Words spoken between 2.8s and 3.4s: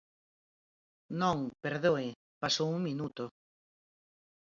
minuto.